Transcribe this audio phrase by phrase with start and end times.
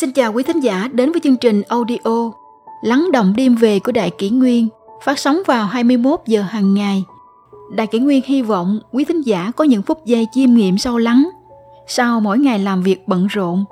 [0.00, 2.32] Xin chào quý thính giả đến với chương trình audio
[2.82, 4.68] Lắng động đêm về của Đại Kỷ Nguyên
[5.02, 7.04] phát sóng vào 21 giờ hàng ngày.
[7.76, 10.98] Đại Kỷ Nguyên hy vọng quý thính giả có những phút giây chiêm nghiệm sâu
[10.98, 11.30] lắng
[11.86, 13.64] sau mỗi ngày làm việc bận rộn.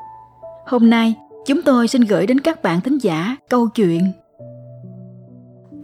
[0.66, 1.14] Hôm nay,
[1.46, 4.12] chúng tôi xin gửi đến các bạn thính giả câu chuyện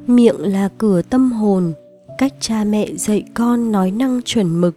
[0.07, 1.73] Miệng là cửa tâm hồn,
[2.19, 4.77] cách cha mẹ dạy con nói năng chuẩn mực.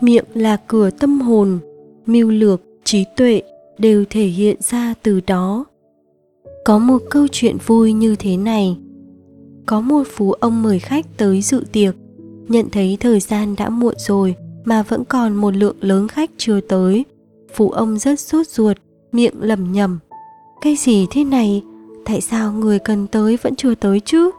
[0.00, 1.58] Miệng là cửa tâm hồn,
[2.06, 3.42] mưu lược, trí tuệ
[3.78, 5.64] đều thể hiện ra từ đó.
[6.64, 8.78] Có một câu chuyện vui như thế này.
[9.66, 11.94] Có một phú ông mời khách tới dự tiệc.
[12.48, 16.60] Nhận thấy thời gian đã muộn rồi mà vẫn còn một lượng lớn khách chưa
[16.60, 17.04] tới.
[17.54, 18.76] Phú ông rất sốt ruột,
[19.12, 19.98] miệng lẩm nhẩm:
[20.60, 21.62] cái gì thế này?
[22.04, 24.30] Tại sao người cần tới vẫn chưa tới chứ?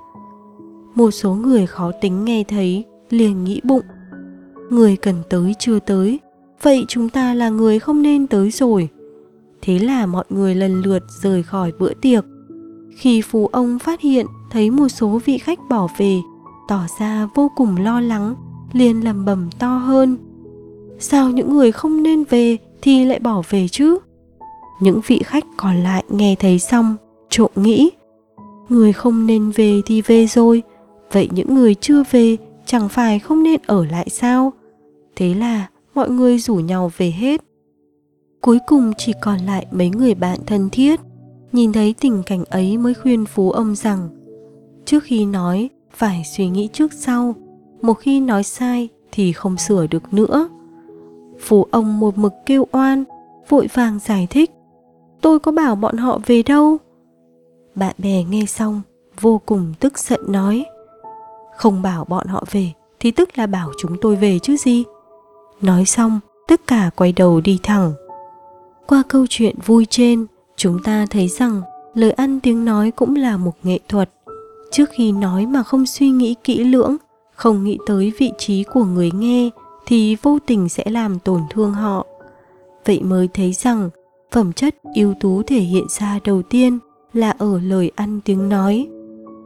[0.95, 3.85] Một số người khó tính nghe thấy, liền nghĩ bụng.
[4.69, 6.19] Người cần tới chưa tới.
[6.61, 8.89] Vậy chúng ta là người không nên tới rồi
[9.63, 12.25] thế là mọi người lần lượt rời khỏi bữa tiệc.
[12.97, 16.19] Khi phú ông phát hiện thấy một số vị khách bỏ về,
[16.67, 18.35] tỏ ra vô cùng lo lắng,
[18.73, 20.17] liền lầm bầm to hơn.
[20.99, 23.97] Sao những người không nên về thì lại bỏ về chứ?
[24.79, 26.95] Những vị khách còn lại nghe thấy xong,
[27.29, 27.91] trộm nghĩ.
[28.69, 30.63] Người không nên về thì về rồi,
[31.11, 34.53] vậy những người chưa về chẳng phải không nên ở lại sao?
[35.15, 37.41] Thế là mọi người rủ nhau về hết
[38.43, 40.99] cuối cùng chỉ còn lại mấy người bạn thân thiết.
[41.51, 44.09] Nhìn thấy tình cảnh ấy mới khuyên phú ông rằng,
[44.85, 47.35] trước khi nói, phải suy nghĩ trước sau.
[47.81, 50.49] Một khi nói sai thì không sửa được nữa.
[51.39, 53.03] Phú ông một mực kêu oan,
[53.49, 54.51] vội vàng giải thích,
[55.21, 56.77] tôi có bảo bọn họ về đâu?
[57.75, 58.81] Bạn bè nghe xong,
[59.21, 60.65] vô cùng tức giận nói,
[61.57, 64.83] không bảo bọn họ về thì tức là bảo chúng tôi về chứ gì?
[65.61, 67.93] Nói xong, tất cả quay đầu đi thẳng
[68.87, 71.61] qua câu chuyện vui trên, chúng ta thấy rằng
[71.93, 74.09] lời ăn tiếng nói cũng là một nghệ thuật.
[74.71, 76.97] Trước khi nói mà không suy nghĩ kỹ lưỡng,
[77.35, 79.49] không nghĩ tới vị trí của người nghe,
[79.85, 82.05] thì vô tình sẽ làm tổn thương họ.
[82.85, 83.89] Vậy mới thấy rằng,
[84.31, 86.79] phẩm chất yếu tú thể hiện ra đầu tiên
[87.13, 88.87] là ở lời ăn tiếng nói.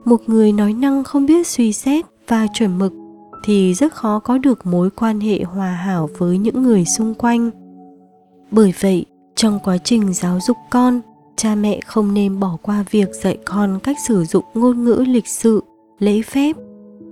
[0.05, 2.93] Một người nói năng không biết suy xét và chuẩn mực
[3.43, 7.49] thì rất khó có được mối quan hệ hòa hảo với những người xung quanh.
[8.51, 9.05] Bởi vậy
[9.37, 11.01] trong quá trình giáo dục con,
[11.35, 15.27] cha mẹ không nên bỏ qua việc dạy con cách sử dụng ngôn ngữ lịch
[15.27, 15.63] sự,
[15.99, 16.55] lễ phép.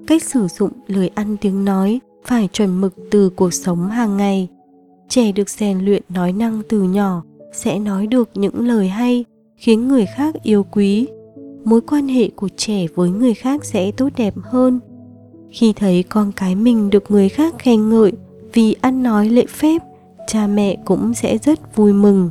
[0.08, 4.48] Cách sử dụng lời ăn tiếng nói phải chuẩn mực từ cuộc sống hàng ngày.
[5.10, 9.26] Trẻ được rèn luyện nói năng từ nhỏ sẽ nói được những lời hay,
[9.56, 11.08] khiến người khác yêu quý.
[11.66, 14.80] Mối quan hệ của trẻ với người khác sẽ tốt đẹp hơn.
[15.50, 18.12] Khi thấy con cái mình được người khác khen ngợi
[18.54, 19.82] vì ăn nói lễ phép
[20.28, 22.30] cha mẹ cũng sẽ rất vui mừng.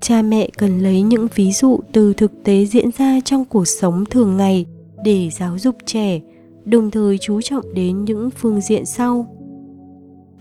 [0.00, 4.04] Cha mẹ cần lấy những ví dụ từ thực tế diễn ra trong cuộc sống
[4.10, 4.66] thường ngày
[5.04, 6.20] để giáo dục trẻ,
[6.64, 9.26] đồng thời chú trọng đến những phương diện sau.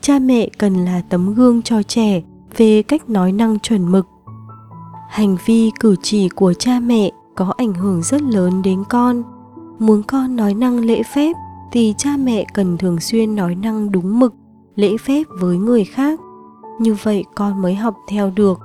[0.01, 2.21] Cha mẹ cần là tấm gương cho trẻ
[2.57, 4.05] về cách nói năng chuẩn mực.
[5.09, 9.23] Hành vi cử chỉ của cha mẹ có ảnh hưởng rất lớn đến con.
[9.79, 11.35] Muốn con nói năng lễ phép
[11.71, 14.33] thì cha mẹ cần thường xuyên nói năng đúng mực
[14.75, 16.19] lễ phép với người khác.
[16.79, 18.59] Như vậy con mới học theo được.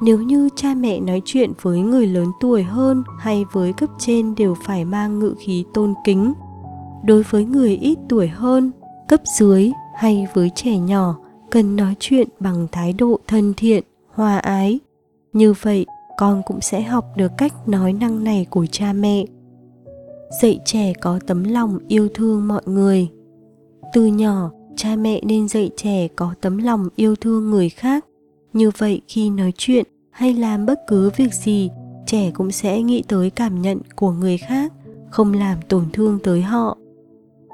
[0.00, 4.34] Nếu như cha mẹ nói chuyện với người lớn tuổi hơn hay với cấp trên
[4.34, 6.32] đều phải mang ngự khí tôn kính.
[7.04, 8.70] Đối với người ít tuổi hơn,
[9.08, 11.16] cấp dưới hay với trẻ nhỏ,
[11.50, 13.84] cần nói chuyện bằng thái độ thân thiện,
[14.14, 14.80] hòa ái.
[15.32, 15.86] Như vậy,
[16.18, 19.24] con cũng sẽ học được cách nói năng này của cha mẹ.
[20.42, 23.08] Dạy trẻ có tấm lòng yêu thương mọi người.
[23.92, 28.04] Từ nhỏ cha mẹ nên dạy trẻ có tấm lòng yêu thương người khác.
[28.52, 31.70] Như vậy khi nói chuyện hay làm bất cứ việc gì
[32.06, 34.72] trẻ cũng sẽ nghĩ tới cảm nhận của người khác
[35.10, 36.76] không làm tổn thương tới họ.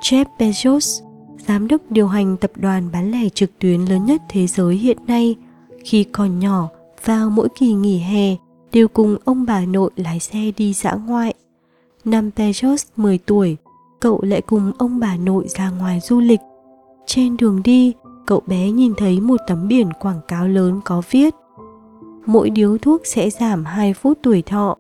[0.01, 1.05] Jeff bezos
[1.47, 4.99] giám đốc điều hành tập đoàn bán lẻ trực tuyến lớn nhất thế giới hiện
[5.07, 5.37] nay
[5.85, 6.69] khi còn nhỏ
[7.05, 8.37] vào mỗi kỳ nghỉ hè
[8.73, 11.35] đều cùng ông bà nội lái xe đi dã ngoại.
[12.05, 13.57] Năm Bezos 10 tuổi,
[14.01, 16.41] cậu lại cùng ông bà nội ra ngoài du lịch
[17.07, 17.93] trên đường đi,
[18.27, 21.35] cậu bé nhìn thấy một tấm biển quảng cáo lớn có viết
[22.27, 24.77] Mỗi điếu thuốc sẽ giảm 2 phút tuổi thọ.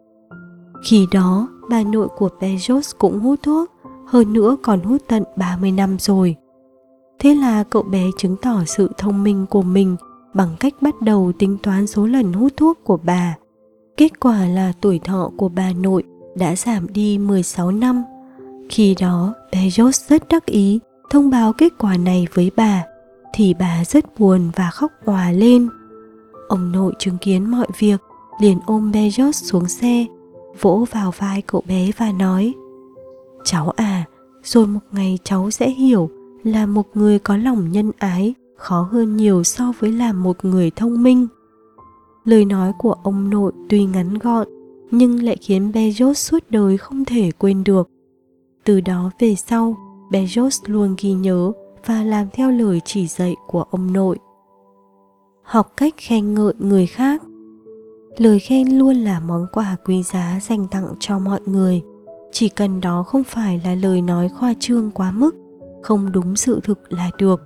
[0.85, 3.71] Khi đó, bà nội của Bezos cũng hút thuốc,
[4.07, 6.37] hơn nữa còn hút tận 30 năm rồi.
[7.19, 9.97] Thế là cậu bé chứng tỏ sự thông minh của mình
[10.35, 13.37] bằng cách bắt đầu tính toán số lần hút thuốc của bà.
[13.97, 16.03] Kết quả là tuổi thọ của bà nội
[16.37, 18.05] đã giảm đi 16 năm.
[18.69, 20.81] Khi đó, Bezos rất đắc ý
[21.11, 22.85] thông báo kết quả này với bà
[23.35, 25.69] thì bà rất buồn và khóc òa lên
[26.49, 28.01] Ông nội chứng kiến mọi việc,
[28.41, 30.07] liền ôm Bezos xuống xe,
[30.61, 32.55] vỗ vào vai cậu bé và nói
[33.45, 34.05] Cháu à,
[34.43, 36.11] rồi một ngày cháu sẽ hiểu
[36.45, 40.71] là một người có lòng nhân ái khó hơn nhiều so với là một người
[40.71, 41.27] thông minh.
[42.25, 44.49] Lời nói của ông nội tuy ngắn gọn
[44.91, 47.89] nhưng lại khiến Bezos suốt đời không thể quên được.
[48.65, 49.77] Từ đó về sau,
[50.11, 51.53] Bezos luôn ghi nhớ
[51.87, 54.19] và làm theo lời chỉ dạy của ông nội.
[55.43, 57.23] Học cách khen ngợi người khác
[58.17, 61.83] Lời khen luôn là món quà quý giá dành tặng cho mọi người.
[62.33, 65.35] Chỉ cần đó không phải là lời nói khoa trương quá mức,
[65.83, 67.41] không đúng sự thực là được.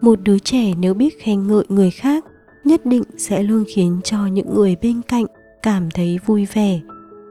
[0.00, 2.24] Một đứa trẻ nếu biết khen ngợi người khác,
[2.64, 5.26] nhất định sẽ luôn khiến cho những người bên cạnh
[5.62, 6.80] cảm thấy vui vẻ.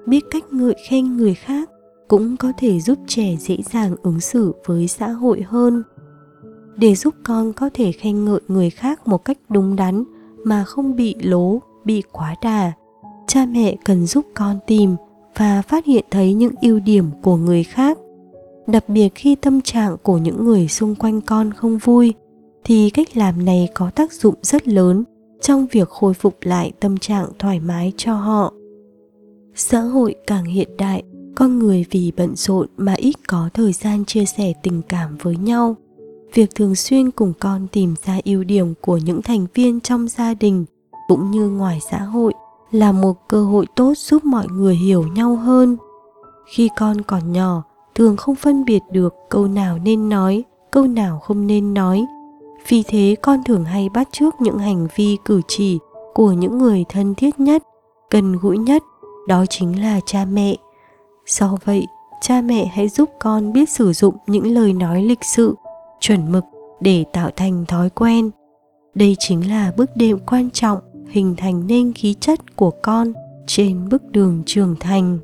[0.06, 1.70] Biết cách ngợi khen người khác
[2.14, 5.84] cũng có thể giúp trẻ dễ dàng ứng xử với xã hội hơn.
[6.76, 10.04] Để giúp con có thể khen ngợi người khác một cách đúng đắn
[10.46, 12.72] mà không bị lố, bị quá đà,
[13.28, 14.96] cha mẹ cần giúp con tìm
[15.38, 17.98] và phát hiện thấy những ưu điểm của người khác.
[18.68, 22.14] Đặc biệt khi tâm trạng của những người xung quanh con không vui,
[22.64, 25.04] thì cách làm này có tác dụng rất lớn
[25.42, 28.54] trong việc khôi phục lại tâm trạng thoải mái cho họ.
[29.56, 31.04] Xã hội càng hiện đại
[31.36, 35.36] con người vì bận rộn mà ít có thời gian chia sẻ tình cảm với
[35.38, 35.76] nhau.
[36.34, 40.34] Việc thường xuyên cùng con tìm ra ưu điểm của những thành viên trong gia
[40.34, 40.66] đình
[41.08, 42.34] cũng như ngoài xã hội
[42.72, 45.78] là một cơ hội tốt giúp mọi người hiểu nhau hơn.
[46.46, 47.64] Khi con còn nhỏ,
[47.96, 52.06] thường không phân biệt được câu nào nên nói, câu nào không nên nói.
[52.68, 55.80] Vì thế, con thường hay bắt chước những hành vi cử chỉ
[56.14, 57.64] của những người thân thiết nhất,
[58.12, 58.84] gần gũi nhất,
[59.28, 60.56] đó chính là cha mẹ
[61.28, 61.88] do vậy,
[62.22, 65.56] cha mẹ hãy giúp con biết sử dụng những lời nói lịch sự,
[66.00, 66.44] chuẩn mực
[66.82, 68.30] để tạo thành thói quen.
[68.96, 70.80] Đây chính là bước đệm quan trọng
[71.10, 73.14] hình thành nên khí chất của con
[73.48, 75.20] trên bước đường trưởng thành.